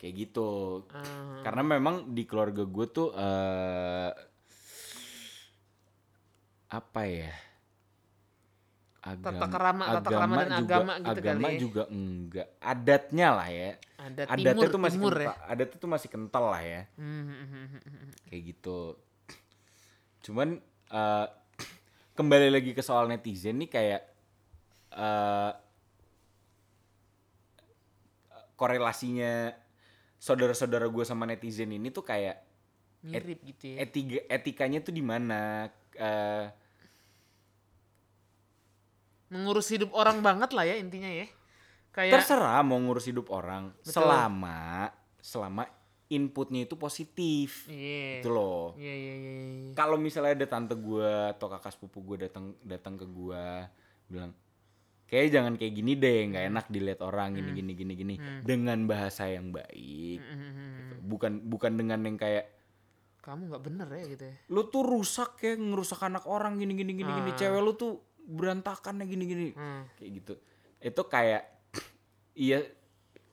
Kayak 0.00 0.14
gitu. 0.18 0.82
Ah, 0.90 1.44
Karena 1.46 1.62
memang 1.78 2.10
di 2.10 2.26
keluarga 2.26 2.66
gue 2.66 2.86
tuh 2.90 3.14
eh 3.14 4.10
apa 6.74 7.02
ya? 7.04 7.32
Tata 9.04 9.46
kerama- 9.46 10.00
tata 10.00 10.08
kerama 10.08 10.34
dan 10.40 10.64
juga, 10.64 10.74
agama 10.80 10.92
gitu 10.96 11.10
agama 11.12 11.44
kali 11.44 11.52
ya. 11.52 11.60
juga 11.60 11.82
enggak. 11.92 12.48
Adatnya 12.56 13.28
lah 13.30 13.48
ya. 13.52 13.70
ada 13.94 14.22
Adatnya 14.26 14.52
timur, 14.56 14.72
tuh 14.72 14.80
masih 14.80 14.98
timur 14.98 15.12
ya. 15.12 15.18
kental, 15.28 15.36
adatnya 15.46 15.78
tuh 15.78 15.90
masih 15.92 16.08
kental 16.08 16.44
lah 16.48 16.62
ya. 16.64 16.82
Hmm, 16.96 17.22
hmm, 17.24 17.66
hmm. 17.68 18.10
Kayak 18.24 18.42
gitu. 18.48 18.78
Cuman 20.22 20.48
eh, 20.90 21.26
kembali 22.16 22.48
lagi 22.48 22.70
ke 22.72 22.80
soal 22.80 23.04
netizen 23.06 23.60
nih 23.60 23.68
kayak 23.68 24.00
eh 24.90 25.52
korelasinya 28.54 29.50
saudara-saudara 30.16 30.86
gue 30.86 31.04
sama 31.04 31.26
netizen 31.26 31.68
ini 31.68 31.90
tuh 31.90 32.06
kayak 32.06 32.40
Mirip 33.04 33.44
gitu 33.44 33.76
ya. 33.76 33.84
etika 33.84 34.20
etikanya 34.30 34.80
tuh 34.80 34.94
di 34.94 35.04
mana 35.04 35.68
Eh, 35.94 36.46
Mengurus 39.34 39.66
hidup 39.68 39.90
orang 39.92 40.18
banget 40.20 40.50
lah 40.50 40.62
ya 40.62 40.76
intinya 40.76 41.10
ya. 41.10 41.26
Kayak 41.90 42.22
terserah 42.22 42.62
mau 42.62 42.74
ngurus 42.76 43.04
hidup 43.04 43.28
orang 43.28 43.74
Betul. 43.76 43.98
selama 43.98 44.90
selama 45.18 45.62
inputnya 46.06 46.62
itu 46.62 46.74
positif 46.74 47.64
Iya. 47.66 48.18
itu 48.18 48.28
loh 48.28 48.74
Iya 48.74 48.92
iya 48.92 49.14
iya. 49.14 49.32
iya. 49.32 49.72
kalau 49.72 49.96
misalnya 49.96 50.34
ada 50.34 50.46
tante 50.48 50.74
gue 50.74 51.10
atau 51.30 51.46
kakak 51.48 51.70
sepupu 51.70 52.02
gue 52.04 52.26
datang 52.26 52.54
datang 52.60 52.94
ke 52.94 53.06
gue 53.06 53.46
bilang 54.06 54.34
kayak 55.04 55.30
jangan 55.30 55.54
kayak 55.54 55.70
gini 55.72 55.94
deh 55.94 56.28
nggak 56.28 56.44
enak 56.46 56.66
dilihat 56.68 57.00
orang 57.00 57.32
gini 57.32 57.50
gini 57.52 57.72
gini 57.72 57.92
gini 57.94 58.14
dengan 58.42 58.84
bahasa 58.84 59.26
yang 59.26 59.48
baik 59.48 60.18
Hmm, 60.18 60.34
hmm, 60.34 60.50
hmm, 60.50 60.70
hmm. 60.70 60.98
bukan 61.04 61.32
bukan 61.44 61.72
dengan 61.74 61.98
yang 62.02 62.16
kayak 62.16 62.50
Kamu 63.20 63.48
nggak 63.48 63.64
bener 63.64 63.88
ya 63.88 64.04
gitu 64.06 64.24
ya. 64.24 64.34
lu 64.50 64.62
tuh 64.66 64.82
rusak 64.82 65.40
ya 65.40 65.54
ngerusak 65.54 66.02
anak 66.02 66.26
orang 66.26 66.58
gini 66.58 66.74
gini 66.74 66.92
gini 66.92 67.08
gini 67.14 67.30
Ah. 67.30 67.36
cewek 67.38 67.60
lu 67.60 67.72
tuh 67.72 67.92
berantakan 68.24 69.02
gini-gini 69.02 69.52
Hmm. 69.52 69.84
kayak 69.94 70.10
gitu 70.14 70.34
itu 70.80 71.02
kayak 71.04 71.42
iya 72.36 72.64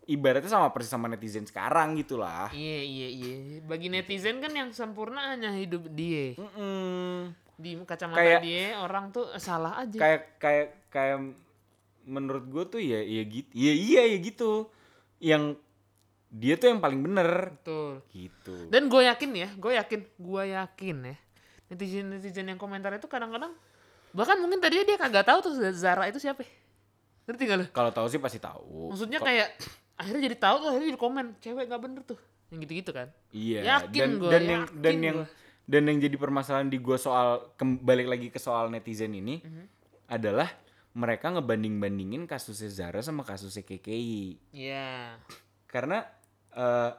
ibaratnya 0.04 0.50
sama 0.50 0.70
persis 0.70 0.90
sama 0.90 1.08
netizen 1.08 1.44
sekarang 1.44 1.96
gitu 1.96 2.16
lah 2.16 2.50
Iya 2.50 2.80
iya 2.82 3.08
iya. 3.10 3.34
Bagi 3.62 3.88
netizen 3.88 4.38
kan 4.38 4.52
yang 4.52 4.70
sempurna 4.72 5.32
hanya 5.32 5.54
hidup 5.54 5.88
dia. 5.90 6.36
Mm-mm. 6.36 7.32
Di 7.56 7.78
kacamata 7.80 8.18
Kayak- 8.18 8.42
dia 8.42 8.66
orang 8.78 9.10
tuh 9.10 9.30
salah 9.38 9.78
aja. 9.78 9.96
kayak 9.96 10.22
kayak 10.38 10.68
kayak 10.90 11.20
menurut 12.04 12.44
gue 12.46 12.64
tuh 12.68 12.82
ya 12.82 12.98
ya 13.00 13.22
gitu 13.24 13.48
iya 13.54 13.74
iya 13.74 14.02
ya 14.08 14.18
gitu 14.20 14.68
yang 15.22 15.54
dia 16.28 16.58
tuh 16.58 16.68
yang 16.68 16.80
paling 16.80 17.00
bener 17.00 17.54
Betul. 17.54 18.02
gitu 18.10 18.56
Dan 18.68 18.88
gue 18.88 19.06
yakin 19.06 19.32
ya, 19.34 19.50
gue 19.54 19.72
yakin, 19.76 20.00
gue 20.18 20.44
yakin 20.50 20.98
ya. 21.06 21.16
Netizen 21.68 22.10
netizen 22.10 22.48
yang 22.48 22.58
komentar 22.58 22.92
itu 22.92 23.06
kadang-kadang 23.06 23.54
bahkan 24.12 24.38
mungkin 24.38 24.60
tadinya 24.60 24.86
dia 24.86 24.98
kagak 24.98 25.24
tahu 25.24 25.40
tuh 25.42 25.54
Zara 25.72 26.06
itu 26.06 26.18
siapa. 26.18 26.44
Ngerti 27.22 27.44
gak 27.46 27.58
lo? 27.58 27.66
kalau 27.70 27.90
tahu 27.90 28.08
sih 28.08 28.18
pasti 28.18 28.38
tahu 28.38 28.92
Maksudnya 28.92 29.18
Kok- 29.18 29.28
kayak 29.28 29.48
akhirnya 29.96 30.22
jadi 30.26 30.38
tahu 30.38 30.56
tuh 30.58 30.68
akhirnya 30.68 30.88
jadi 30.90 31.00
komen 31.00 31.26
cewek 31.38 31.64
gak 31.66 31.80
bener 31.80 32.02
tuh 32.04 32.20
yang 32.50 32.60
gitu-gitu 32.60 32.92
kan. 32.92 33.08
iya 33.30 33.60
yakin 33.80 33.96
dan 33.96 34.12
gua, 34.18 34.30
dan 34.30 34.42
yang 34.44 34.64
yakin 34.66 34.82
dan 34.82 34.96
yang 34.98 35.18
gua. 35.18 35.28
dan 35.64 35.82
yang 35.86 35.98
jadi 36.02 36.16
permasalahan 36.18 36.68
di 36.68 36.78
gue 36.78 36.98
soal 36.98 37.28
kem- 37.56 37.80
balik 37.80 38.06
lagi 38.06 38.28
ke 38.28 38.36
soal 38.36 38.68
netizen 38.68 39.14
ini 39.14 39.40
Mhm. 39.40 39.64
adalah 40.10 40.50
mereka 40.92 41.32
ngebanding-bandingin 41.32 42.26
kasusnya 42.26 42.68
Zara 42.68 43.00
sama 43.00 43.22
kasusnya 43.22 43.62
KKI 43.62 44.52
Iya. 44.52 45.16
karena 45.66 46.04
eh 46.52 46.92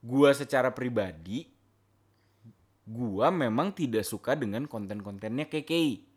gua 0.00 0.32
secara 0.32 0.70
pribadi 0.70 1.44
gua 2.82 3.28
memang 3.28 3.70
tidak 3.70 4.02
suka 4.02 4.32
dengan 4.32 4.64
konten-kontennya 4.64 5.44
KKI. 5.44 6.09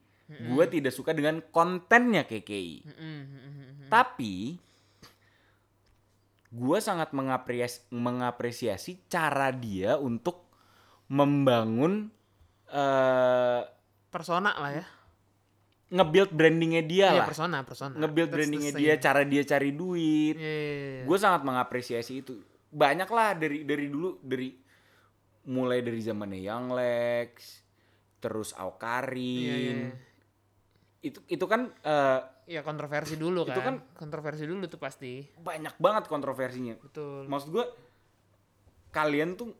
Gua 0.50 0.66
tidak 0.66 0.92
suka 0.92 1.12
dengan 1.12 1.40
kontennya 1.50 2.24
KKI. 2.24 2.75
Mm-mm. 2.86 3.88
Tapi 3.88 4.58
gua 6.50 6.78
sangat 6.78 7.12
mengapresiasi, 7.12 7.90
mengapresiasi 7.90 8.92
cara 9.10 9.50
dia 9.50 9.98
untuk 9.98 10.46
membangun 11.10 12.10
eh 12.70 13.62
Persona 14.10 14.54
lah 14.54 14.74
ya. 14.74 14.86
nge-build 15.94 16.34
brandingnya 16.34 16.82
dia 16.82 17.13
Iya 17.13 17.22
lah. 17.22 17.28
persona, 17.30 17.58
persona. 17.62 17.94
Nge-build 17.98 18.30
That's 18.30 18.38
brandingnya 18.46 18.74
dia, 18.74 18.94
cara 18.98 19.22
dia 19.25 19.42
cari 19.42 19.70
duit. 19.74 20.38
Iya, 20.38 20.42
iya, 20.42 20.74
iya. 20.74 21.04
gue 21.06 21.18
sangat 21.18 21.42
mengapresiasi 21.46 22.25
itu 22.25 22.34
banyak 22.70 23.06
lah 23.10 23.38
dari 23.38 23.62
dari 23.62 23.86
dulu 23.90 24.18
dari 24.22 24.54
mulai 25.46 25.86
dari 25.86 26.02
zamannya 26.02 26.42
Young 26.42 26.74
Lex 26.74 27.62
terus 28.18 28.54
Aukarin 28.58 29.22
Iya, 29.22 29.56
iya. 29.58 29.90
Itu 31.03 31.19
itu 31.27 31.45
kan 31.45 31.67
eh, 31.77 32.19
Iya 32.45 32.60
kontroversi 32.60 33.15
dulu 33.15 33.43
kan. 33.43 33.51
Itu 33.51 33.62
kan- 33.62 33.81
kontroversi 33.93 34.43
dulu 34.43 34.65
tuh 34.65 34.75
pasti. 34.77 35.24
banyak 35.38 35.75
banget 35.77 36.07
kontroversinya 36.07 36.75
Betul. 36.77 37.24
maksud 37.25 37.51
gue 37.51 37.65
kalian 38.89 39.33
tuh 39.33 39.51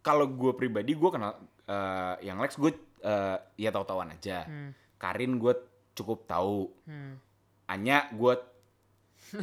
kalau 0.00 0.26
gue 0.26 0.52
pribadi 0.52 0.92
gue 0.92 1.08
kenal 1.08 1.34
eh, 1.64 2.14
Young 2.22 2.38
Lex 2.38 2.54
gue 2.56 2.70
eh, 3.00 3.36
ya 3.56 3.70
tahu-tahuan 3.70 4.10
aja 4.12 4.42
Hmm. 4.44 4.70
Karin 4.96 5.36
gue 5.36 5.54
cukup 5.92 6.24
tahu 6.24 6.66
Hmm. 6.84 7.18
Anya 7.66 8.10
gue 8.10 8.34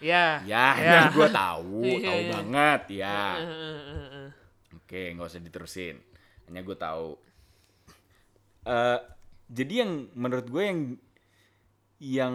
Ya. 0.00 0.38
ya 0.42 0.66
Ya. 0.74 1.00
Gue 1.10 1.26
tahu 1.28 1.82
tahu 1.98 2.20
banget 2.30 2.82
ya 2.96 3.18
Eh. 3.36 4.28
Oke, 4.78 5.12
nggak 5.12 5.26
usah 5.26 5.38
diterusin. 5.38 6.00
Hanya 6.46 6.62
gue 6.62 6.72
tahu. 6.74 7.12
Eh, 8.64 8.98
jadi 9.48 9.84
yang 9.84 9.92
menurut 10.12 10.46
gue 10.46 10.62
yang 10.62 10.80
yang 11.98 12.34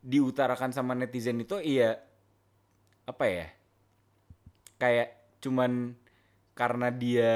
diutarakan 0.00 0.72
sama 0.72 0.92
netizen 0.92 1.40
itu 1.40 1.60
iya 1.60 2.00
apa 3.04 3.24
ya? 3.24 3.46
Kayak 4.76 5.16
cuman 5.40 5.94
karena 6.56 6.88
dia 6.88 7.34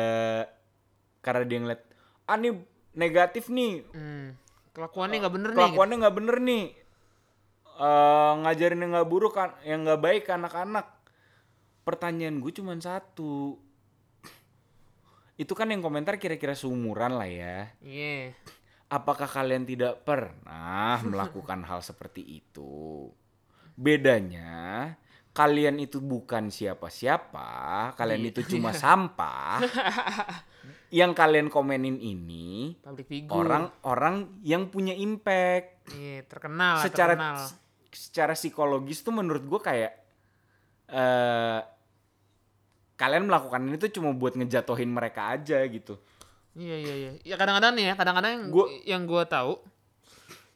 karena 1.20 1.44
dia 1.44 1.58
ngeliat 1.60 1.82
ah 2.24 2.36
nih 2.36 2.52
negatif 2.94 3.48
nih 3.48 3.84
Hmm. 3.92 4.34
Kelakuannya 4.72 5.16
nggak 5.20 5.34
bener 5.34 5.50
nih. 5.50 5.54
gitu. 5.54 5.62
kelakuannya 5.64 5.96
nggak 5.98 6.16
bener 6.16 6.36
nih 6.38 6.64
Eh 7.78 8.32
ngajarin 8.42 8.82
yang 8.82 8.90
nggak 8.90 9.06
buruk 9.10 9.38
kan 9.38 9.54
yang 9.62 9.86
nggak 9.86 10.02
baik 10.02 10.24
anak-anak 10.26 10.98
pertanyaan 11.86 12.42
gue 12.42 12.50
cuman 12.50 12.82
satu 12.82 13.54
itu 15.38 15.52
kan 15.54 15.70
yang 15.70 15.78
komentar 15.78 16.18
kira-kira 16.18 16.52
seumuran 16.52 17.14
lah 17.14 17.24
ya 17.24 17.70
Iya. 17.78 18.34
apakah 18.88 19.24
kalian 19.24 19.62
tidak 19.62 20.02
pernah 20.02 20.98
melakukan 21.06 21.62
hal 21.62 21.78
seperti 21.80 22.42
itu 22.42 23.08
bedanya 23.72 24.92
kalian 25.30 25.78
itu 25.78 26.02
bukan 26.02 26.50
siapa-siapa 26.50 27.48
kalian 27.94 28.22
Iya. 28.22 28.30
itu 28.34 28.40
cuma 28.52 28.74
sampah 28.74 29.62
yang 30.90 31.12
kalian 31.12 31.46
komenin 31.46 31.96
ini 31.96 32.74
orang-orang 33.30 34.42
yang 34.42 34.66
punya 34.66 34.92
impact 34.92 35.86
Iya, 35.88 36.26
terkenal, 36.26 36.82
secara 36.82 37.14
terkenal. 37.14 37.36
secara 37.88 38.34
psikologis 38.34 39.00
tuh 39.00 39.14
menurut 39.14 39.40
gue 39.42 39.60
kayak 39.62 39.92
eh 40.88 41.60
kalian 42.98 43.30
melakukan 43.30 43.62
ini 43.62 43.78
tuh 43.78 43.94
cuma 43.94 44.10
buat 44.12 44.34
ngejatohin 44.34 44.90
mereka 44.90 45.32
aja 45.32 45.62
gitu 45.64 45.96
Iya 46.58 46.74
iya 46.74 46.94
iya. 46.98 47.10
Ya 47.22 47.34
kadang-kadang 47.38 47.78
nih 47.78 47.84
ya, 47.86 47.94
kadang-kadang 47.94 48.30
yang 48.34 48.44
Gua- 48.50 48.72
yang 48.82 49.02
gua 49.06 49.22
tahu 49.22 49.62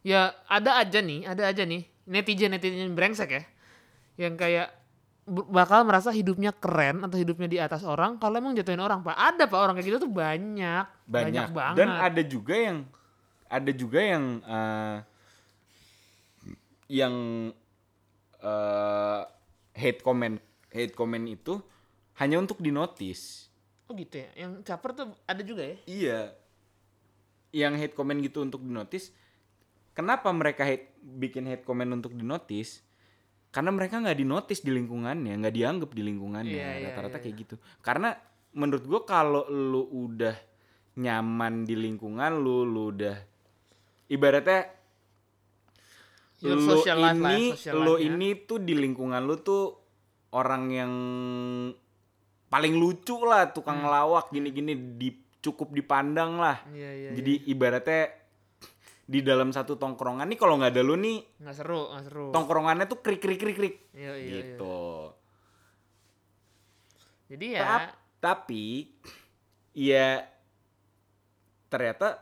ya 0.03 0.35
ada 0.51 0.83
aja 0.83 0.99
nih, 0.99 1.23
ada 1.23 1.47
aja 1.47 1.63
nih 1.63 1.87
netizen 2.11 2.51
netizen 2.51 2.91
brengsek 2.99 3.31
ya. 3.31 3.43
Yang 4.19 4.35
kayak 4.35 4.69
bakal 5.31 5.87
merasa 5.87 6.11
hidupnya 6.11 6.51
keren 6.51 7.07
atau 7.07 7.15
hidupnya 7.15 7.47
di 7.47 7.63
atas 7.63 7.87
orang 7.87 8.19
kalau 8.19 8.35
emang 8.35 8.59
jatuhin 8.59 8.83
orang, 8.83 9.07
Pak. 9.07 9.15
Ada 9.15 9.47
Pak 9.47 9.59
orang 9.63 9.79
kayak 9.79 9.95
gitu 9.95 9.99
tuh 10.03 10.11
banyak. 10.11 10.85
banyak, 11.07 11.49
banget. 11.55 11.77
dan 11.79 11.89
ada 11.95 12.23
juga 12.27 12.55
yang 12.59 12.79
ada 13.47 13.71
juga 13.71 14.01
yang 14.03 14.25
eh, 14.43 14.97
yang 16.91 17.15
eh, 18.43 19.21
hate 19.79 20.01
comment 20.03 20.37
hate 20.75 20.99
comment 20.99 21.27
itu 21.31 21.63
hanya 22.21 22.37
untuk 22.37 22.61
dinotis 22.61 23.53
Oh 23.93 23.95
gitu 24.01 24.25
ya. 24.25 24.29
Yang 24.33 24.65
caper 24.65 24.91
tuh 24.97 25.13
ada 25.29 25.43
juga 25.45 25.63
ya. 25.69 25.77
Iya. 25.85 26.21
Yang 27.53 27.73
hate 27.85 27.95
comment 27.95 28.17
gitu 28.25 28.41
untuk 28.41 28.65
dinotis. 28.65 29.13
Kenapa 29.93 30.33
mereka 30.33 30.65
hate, 30.65 30.97
bikin 31.05 31.45
hate 31.45 31.61
comment 31.61 31.93
untuk 31.93 32.17
dinotis? 32.17 32.81
Karena 33.53 33.69
mereka 33.69 34.01
nggak 34.01 34.17
dinotis 34.17 34.65
di 34.65 34.73
lingkungannya, 34.73 35.37
nggak 35.45 35.53
dianggap 35.53 35.91
di 35.93 36.03
lingkungannya. 36.09 36.57
Iya, 36.57 36.71
iya, 36.81 36.89
Rata-rata 36.89 37.21
iya, 37.21 37.25
kayak 37.29 37.37
gitu. 37.37 37.55
Karena 37.85 38.17
menurut 38.57 38.85
gua 38.89 39.05
kalau 39.05 39.45
lu 39.53 39.85
udah 39.93 40.33
nyaman 40.97 41.69
di 41.69 41.77
lingkungan 41.77 42.41
lu, 42.41 42.65
lu 42.65 42.97
udah 42.97 43.17
ibaratnya 44.09 44.73
Your 46.41 46.57
lu 46.57 46.81
life 46.81 46.89
ini 46.89 47.53
lu 47.77 48.01
life-nya. 48.01 48.09
ini 48.09 48.29
tuh 48.49 48.59
di 48.65 48.75
lingkungan 48.75 49.21
lu 49.21 49.37
tuh 49.45 49.77
orang 50.33 50.65
yang 50.73 50.93
paling 52.53 52.75
lucu 52.75 53.17
lah 53.23 53.49
tukang 53.49 53.81
Hmm. 53.81 53.89
ngelawak 53.89 54.29
gini-gini 54.29 54.73
di 54.95 55.09
cukup 55.41 55.73
dipandang 55.73 56.37
lah 56.37 56.61
Iya 56.69 56.91
iya. 56.93 57.11
jadi 57.13 57.33
ibaratnya 57.49 58.03
di 59.03 59.21
dalam 59.21 59.51
satu 59.51 59.75
tongkrongan 59.75 60.25
nih 60.27 60.37
kalau 60.37 60.55
nggak 60.55 60.71
ada 60.71 60.83
lu 60.83 60.95
nih 60.95 61.19
nggak 61.39 61.55
seru, 61.55 61.91
nggak 61.91 62.05
seru. 62.05 62.27
tongkrongannya 62.31 62.87
tuh 62.87 63.01
krik 63.01 63.19
krik 63.19 63.37
krik 63.37 63.57
krik 63.57 63.77
Iya 63.91 64.13
iya. 64.13 64.15
iya. 64.15 64.37
gitu 64.47 64.79
Jadi 67.27 67.47
ya 67.51 67.65
Tap- 67.65 67.97
tapi 68.21 68.93
ya 69.73 70.21
ternyata 71.67 72.21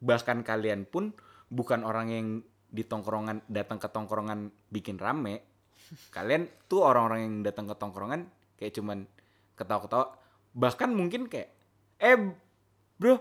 bahkan 0.00 0.40
kalian 0.40 0.82
pun 0.82 1.12
bukan 1.46 1.84
orang 1.84 2.08
yang 2.08 2.26
di 2.66 2.82
tongkrongan 2.82 3.44
datang 3.46 3.76
ke 3.76 3.86
tongkrongan 3.86 4.40
bikin 4.66 4.96
rame. 4.96 5.44
Kalian 6.16 6.48
tuh 6.64 6.80
orang-orang 6.80 7.20
yang 7.20 7.36
datang 7.44 7.68
ke 7.68 7.76
tongkrongan 7.76 8.24
kayak 8.62 8.78
cuman 8.78 9.02
ketawa-ketawa. 9.52 10.14
Bahkan 10.54 10.94
mungkin 10.94 11.26
kayak 11.26 11.50
eh 11.98 12.14
bro 12.94 13.18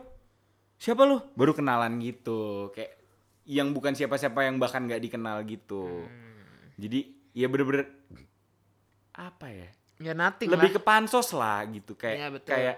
siapa 0.77 1.01
lu? 1.01 1.17
Baru 1.33 1.51
kenalan 1.51 1.97
gitu. 1.97 2.69
Kayak 2.71 3.01
yang 3.41 3.73
bukan 3.73 3.97
siapa-siapa 3.97 4.45
yang 4.45 4.61
bahkan 4.61 4.85
nggak 4.85 5.01
dikenal 5.01 5.41
gitu. 5.43 6.05
Hmm. 6.05 6.29
jadi 6.77 6.99
ya 7.33 7.49
bener-bener 7.49 7.89
apa 9.11 9.49
ya? 9.49 9.69
Ya 9.97 10.13
nothing 10.13 10.49
lebih 10.49 10.71
lah. 10.71 10.75
ke 10.77 10.81
pansos 10.81 11.29
lah 11.31 11.61
gitu. 11.67 11.93
Kayak 11.93 12.17
Iya, 12.17 12.27
betul. 12.29 12.49
kayak 12.51 12.77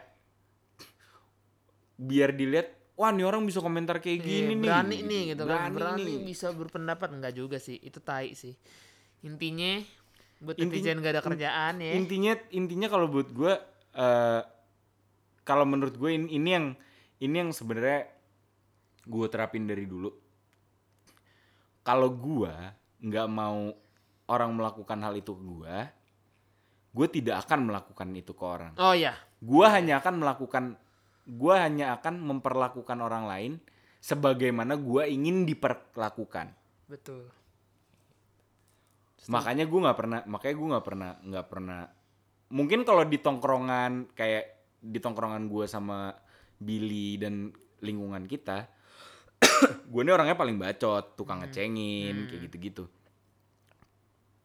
biar 1.93 2.29
dilihat 2.33 2.67
wah 2.93 3.09
nih 3.09 3.23
orang 3.23 3.43
bisa 3.43 3.59
komentar 3.59 3.97
kayak 3.97 4.19
Iya, 4.19 4.25
gini 4.25 4.53
nih. 4.53 4.61
berani 4.61 4.97
nih 5.01 5.21
gitu 5.31 5.43
kan. 5.43 5.69
Berani, 5.71 5.75
berani 5.75 6.03
nih. 6.03 6.17
bisa 6.25 6.47
berpendapat. 6.51 7.09
Enggak 7.11 7.33
juga 7.33 7.57
sih. 7.57 7.77
Itu 7.79 7.99
tai 7.99 8.33
sih. 8.33 8.53
Intinya 9.23 9.79
buat 10.43 10.59
Intinya- 10.59 10.75
netizen 10.75 10.99
gak 10.99 11.13
ada 11.15 11.23
kerjaan 11.23 11.73
ya. 11.79 11.91
Intinya 11.95 12.33
intinya 12.51 12.87
kalau 12.91 13.07
buat 13.07 13.31
gue 13.31 13.53
eh 13.95 14.41
kalau 15.43 15.65
menurut 15.67 15.95
gue 15.95 16.11
ini, 16.11 16.27
ini 16.39 16.49
yang 16.51 16.65
ini 17.19 17.35
yang 17.35 17.51
sebenarnya 17.55 18.07
gue 19.07 19.25
terapin 19.31 19.63
dari 19.63 19.87
dulu. 19.87 20.11
Kalau 21.83 22.11
gue 22.11 22.53
nggak 23.03 23.27
mau 23.27 23.71
orang 24.31 24.51
melakukan 24.55 24.99
hal 25.03 25.15
itu 25.19 25.35
ke 25.35 25.43
gue 25.43 25.75
gue 26.93 27.07
tidak 27.09 27.49
akan 27.49 27.73
melakukan 27.73 28.07
itu 28.13 28.31
ke 28.37 28.45
orang. 28.45 28.73
Oh 28.77 28.93
ya, 28.93 29.17
gue 29.41 29.65
hanya 29.65 29.97
akan 29.99 30.21
melakukan 30.21 30.77
gue 31.25 31.55
hanya 31.55 31.97
akan 31.97 32.21
memperlakukan 32.21 32.99
orang 33.01 33.25
lain 33.25 33.51
sebagaimana 33.97 34.77
gue 34.77 35.03
ingin 35.09 35.47
diperlakukan. 35.47 36.53
Betul. 36.85 37.31
Makanya 39.31 39.63
gue 39.67 39.79
nggak 39.79 39.97
pernah 39.97 40.19
makanya 40.27 40.55
gue 40.55 40.67
nggak 40.73 40.85
pernah 40.85 41.11
nggak 41.23 41.47
pernah. 41.47 41.81
Mungkin 42.53 42.79
kalau 42.85 43.03
di 43.07 43.17
tongkrongan 43.17 44.13
kayak 44.13 44.45
di 44.83 44.99
tongkrongan 44.99 45.47
gue 45.47 45.65
sama 45.65 46.11
Billy 46.59 47.15
dan 47.15 47.51
lingkungan 47.83 48.27
kita 48.27 48.67
gue 49.91 50.01
ini 50.03 50.11
orangnya 50.11 50.39
paling 50.39 50.55
bacot 50.55 51.15
tukang 51.19 51.43
ngecengin 51.43 52.27
kayak 52.27 52.41
gitu-gitu. 52.49 52.83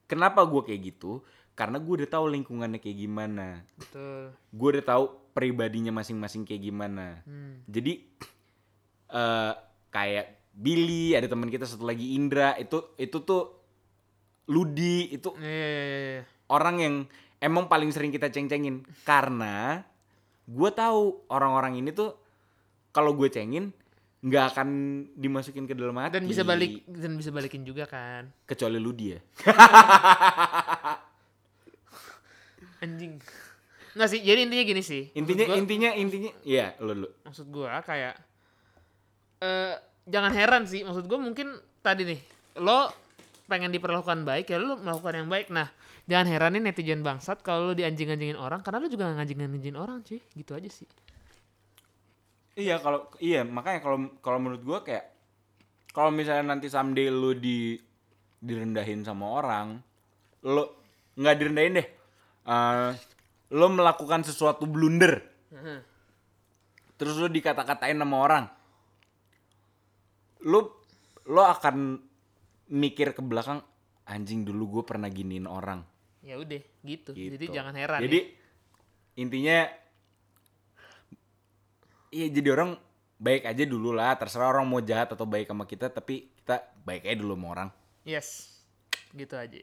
Kenapa 0.08 0.42
gue 0.46 0.62
kayak 0.64 0.80
gitu? 0.94 1.22
Karena 1.52 1.82
gue 1.82 2.02
udah 2.02 2.08
tahu 2.08 2.32
lingkungannya 2.32 2.78
kayak 2.78 2.98
gimana. 2.98 3.66
Betul. 3.74 4.32
gue 4.34 4.68
udah 4.78 4.84
tahu 4.86 5.04
pribadinya 5.34 5.94
masing-masing 5.94 6.42
kayak 6.46 6.62
gimana. 6.66 7.22
Hmm. 7.26 7.62
jadi 7.66 8.02
eh 9.18 9.52
kayak 9.88 10.26
Billy 10.58 11.14
ada 11.14 11.30
teman 11.30 11.48
kita 11.48 11.64
satu 11.64 11.86
lagi 11.86 12.18
Indra 12.18 12.58
itu 12.58 12.92
itu 12.98 13.22
tuh 13.22 13.57
Ludi 14.48 15.08
itu 15.10 15.28
Iya, 15.34 15.44
iya, 15.44 15.68
iya, 15.68 15.98
iya. 16.10 16.22
orang 16.48 16.76
yang 16.78 16.94
emang 17.38 17.66
paling 17.66 17.88
sering 17.88 18.08
kita 18.08 18.26
ceng-cengin 18.26 18.80
karena 19.02 19.84
gue 20.44 20.70
tahu 20.70 21.00
orang-orang 21.28 21.76
ini 21.76 21.90
tuh 21.90 22.16
kalau 22.90 23.12
gue 23.12 23.28
cengin 23.28 23.70
nggak 24.18 24.44
akan 24.50 24.68
dimasukin 25.14 25.62
ke 25.62 25.72
dalam 25.72 25.94
hati 25.94 26.16
Dan 26.16 26.26
bisa 26.26 26.42
balik 26.42 26.82
dan 26.84 27.14
bisa 27.14 27.28
balikin 27.28 27.62
juga 27.62 27.84
kan. 27.84 28.26
kecuali 28.44 28.76
Ludi 28.76 29.06
ya 29.08 29.20
Anjing. 32.78 33.18
Nggak 33.90 34.08
sih, 34.08 34.20
jadi 34.20 34.40
intinya 34.40 34.64
gini 34.64 34.82
sih. 34.82 35.10
intinya 35.12 35.44
gua- 35.44 35.56
intinya 35.56 35.90
intinya 35.92 36.30
ya 36.42 36.70
lo 36.78 36.94
lo 36.96 37.08
maksud 37.20 37.46
gua 37.48 37.78
kayak 37.80 38.14
eh 39.38 39.74
jangan 40.04 40.30
heran 40.32 40.62
sih 40.64 40.82
maksud 40.82 41.04
gua 41.04 41.18
mungkin 41.18 41.50
tadi 41.78 42.06
nih 42.06 42.20
lo 42.56 42.90
pengen 43.48 43.72
diperlakukan 43.72 44.28
baik 44.28 44.52
ya 44.52 44.60
lo 44.60 44.76
melakukan 44.76 45.24
yang 45.24 45.28
baik. 45.32 45.48
Nah 45.48 45.72
jangan 46.04 46.28
heranin 46.28 46.62
netizen 46.68 47.00
bangsat 47.00 47.40
kalau 47.40 47.72
lo 47.72 47.74
dianjing-anjingin 47.74 48.36
orang 48.36 48.60
karena 48.60 48.84
lo 48.84 48.88
juga 48.92 49.08
nganjing-anjingin 49.16 49.74
orang 49.80 50.04
cuy. 50.04 50.20
Gitu 50.20 50.52
aja 50.52 50.68
sih. 50.68 50.88
Iya 52.58 52.78
kalau 52.84 53.08
iya 53.18 53.42
makanya 53.42 53.80
kalau 53.80 53.98
kalau 54.20 54.38
menurut 54.38 54.62
gua 54.62 54.78
kayak 54.84 55.08
kalau 55.96 56.12
misalnya 56.12 56.54
nanti 56.54 56.68
someday 56.68 57.08
lu 57.08 57.34
di 57.34 57.74
direndahin 58.38 59.02
sama 59.02 59.26
orang, 59.34 59.82
lo 60.46 60.78
nggak 61.18 61.36
direndahin 61.40 61.78
deh. 61.82 61.88
Eh, 62.48 62.90
lo 63.52 63.66
melakukan 63.72 64.24
sesuatu 64.24 64.68
blunder, 64.68 65.24
Heeh. 65.52 65.80
terus 67.00 67.16
lo 67.16 67.28
dikata-katain 67.28 67.96
sama 67.96 68.16
orang, 68.20 68.44
lo 70.44 70.84
lo 71.28 71.42
akan 71.44 72.07
mikir 72.68 73.16
ke 73.16 73.20
belakang 73.24 73.64
anjing 74.08 74.44
dulu 74.44 74.80
gue 74.80 74.82
pernah 74.88 75.08
giniin 75.12 75.44
orang. 75.44 75.84
ya 76.24 76.36
udah 76.36 76.60
gitu. 76.84 77.16
Gitu. 77.16 77.36
jadi 77.38 77.46
jangan 77.48 77.74
heran 77.78 78.00
Jadi 78.04 78.18
ya. 78.20 79.22
intinya 79.22 79.58
iya 82.12 82.26
jadi 82.28 82.48
orang 82.52 82.76
baik 83.18 83.48
aja 83.48 83.64
dulu 83.64 83.90
lah 83.96 84.14
terserah 84.14 84.50
orang 84.52 84.66
mau 84.68 84.80
jahat 84.82 85.10
atau 85.12 85.24
baik 85.24 85.48
sama 85.48 85.64
kita 85.64 85.88
tapi 85.88 86.30
kita 86.42 86.62
baik 86.84 87.08
aja 87.08 87.16
dulu 87.18 87.34
sama 87.34 87.46
orang 87.50 87.68
yes 88.06 88.60
gitu 89.16 89.34
aja 89.34 89.58